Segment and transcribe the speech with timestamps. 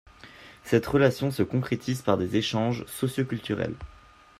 [0.63, 3.75] Cette relation se concrétise par des échanges socio-culturels.